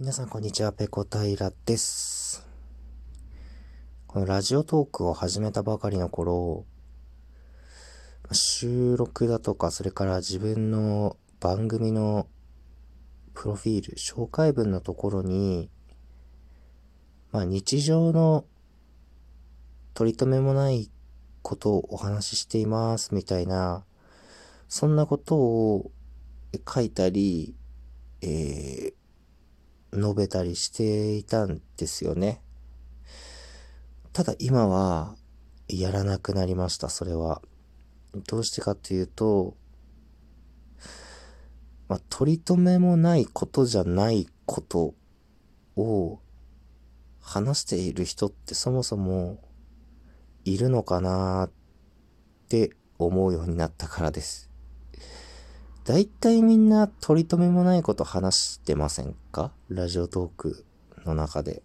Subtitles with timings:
[0.00, 2.46] 皆さんこんにちは、ペコ平です。
[4.06, 6.64] このラジオトークを始めたばかりの頃、
[8.30, 12.28] 収録だとか、それから自分の番組の
[13.34, 15.68] プロフィール、紹介文のところに、
[17.32, 18.44] まあ日常の
[19.94, 20.92] 取り留めもない
[21.42, 23.84] ことをお話ししていますみたいな、
[24.68, 25.90] そんなことを
[26.72, 27.56] 書いたり、
[28.22, 28.97] えー、
[29.98, 32.40] 述べたりしていたんですよね。
[34.12, 35.14] ただ今は
[35.68, 37.42] やらなくなりました、それは。
[38.26, 39.54] どうしてかっていうと、
[41.88, 44.94] まあ、取り留めもないことじゃないこと
[45.76, 46.20] を
[47.20, 49.38] 話している人ってそもそも
[50.44, 51.50] いるのかなっ
[52.48, 54.47] て思うようになったからです。
[55.88, 59.52] 大体みんな取り留めもないこと話してませんか？
[59.70, 60.66] ラジオトーク
[61.06, 61.62] の中で。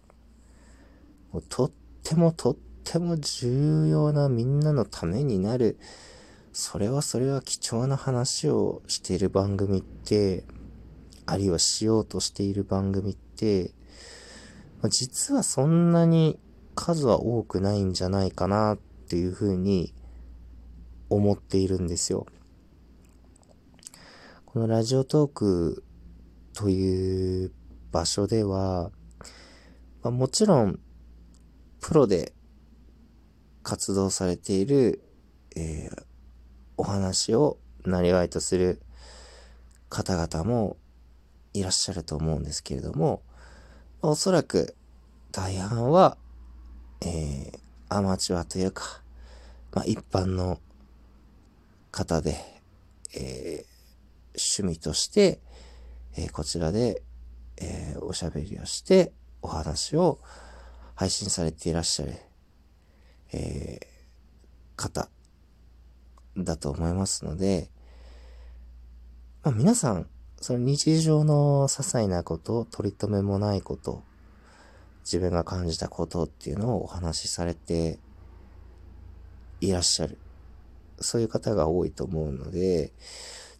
[1.50, 1.70] とっ
[2.02, 5.78] てもとっても重要なみんなのためになる、
[6.54, 10.44] それはそれは貴重な話をしている番組って、
[11.26, 13.72] あるいはしようとしている番組って、
[14.88, 16.38] 実はそんなに
[16.74, 19.92] 数は多くないんじゃないかなっていうふうに
[21.10, 22.24] 思っているんですよ。
[24.54, 25.82] このラジオトーク
[26.52, 27.52] という
[27.90, 28.92] 場所では、
[30.00, 30.78] まあ、もちろん、
[31.80, 32.32] プロで
[33.64, 35.02] 活動されている、
[35.56, 36.02] えー、
[36.76, 38.80] お話をなりわいとする
[39.88, 40.76] 方々も
[41.52, 43.22] いらっしゃると思うんですけれども、
[44.02, 44.76] おそらく
[45.32, 46.16] 大半は、
[47.00, 49.02] えー、アマチュアというか、
[49.72, 50.60] まあ、一般の
[51.90, 52.36] 方で、
[53.16, 53.73] えー、
[54.34, 55.40] 趣味として、
[56.16, 57.02] えー、こちらで、
[57.56, 60.20] えー、おしゃべりをして、お話を
[60.94, 62.14] 配信されていらっしゃる、
[63.32, 65.08] えー、方
[66.36, 67.70] だと思いますので、
[69.42, 70.08] まあ、皆さん、
[70.40, 74.02] その日常の些細なこと、取り留めもないこと、
[75.04, 77.98] 自分が感じたことっていうのをお話しされて
[79.60, 80.18] いらっしゃる。
[81.00, 82.92] そういう方が多いと思うので、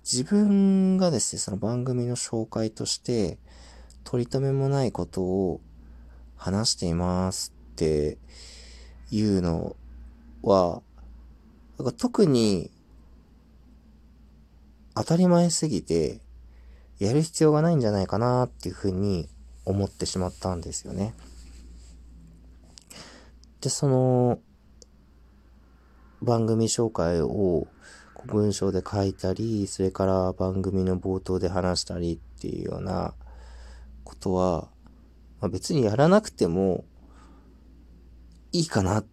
[0.04, 3.38] 自分がですね、その番組の紹介として、
[4.04, 5.60] 取り留めもないことを
[6.37, 8.19] 話していますって
[9.10, 9.76] いうの
[10.43, 10.82] は、
[11.78, 12.70] なんか特に
[14.94, 16.20] 当たり前すぎて、
[16.98, 19.28] やる必要がないんじゃないかなっていうふうに
[19.64, 21.14] 思ってしまったんですよね。
[23.62, 24.38] で、その
[26.20, 27.66] 番組紹介を
[28.27, 33.15] 文章で書いたり、それから番組の冒頭で話したりっていうような
[34.05, 34.69] ことは、
[35.41, 36.85] まあ、別にやらなくても
[38.53, 39.07] いいかなっ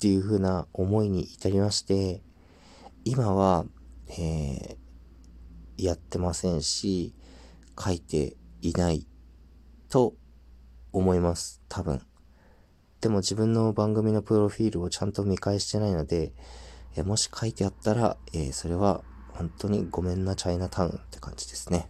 [0.00, 2.22] ていうふうな思いに至りまして、
[3.04, 3.64] 今は、
[4.08, 7.14] えー、やってませんし、
[7.78, 9.06] 書いていない
[9.88, 10.14] と
[10.92, 11.60] 思います。
[11.68, 12.00] 多分。
[13.00, 16.32] でも自分の番組のプロフィールをちゃんと見返してないので、
[16.96, 21.88] えもし書いてあったら、え、それは本当にごめんなチャイナタウンって感じですね。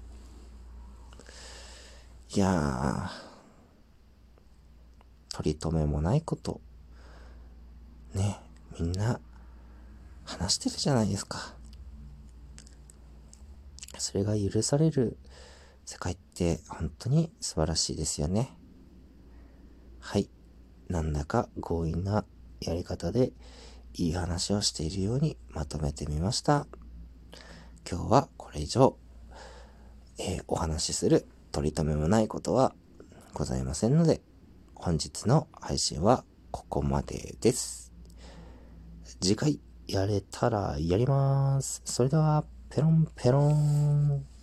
[2.34, 6.60] いやー、取り留めもないこと、
[8.14, 8.40] ね、
[8.78, 9.20] みんな
[10.24, 11.54] 話してるじゃないですか。
[13.98, 15.18] それが許される
[15.84, 18.50] 世界って本当に素晴らしいですよね。
[20.00, 20.28] はい。
[20.88, 22.24] なんだか強引な
[22.60, 23.32] やり方で
[23.94, 26.66] いい話をしているようにまとめてみました。
[27.88, 28.96] 今日はこれ以上、
[30.18, 32.74] えー、お話しする取り留めもないことは
[33.32, 34.20] ございませんので、
[34.74, 37.92] 本日の配信はここまでです。
[39.20, 41.80] 次回やれたらやります。
[41.84, 44.33] それでは、ペロンペロン。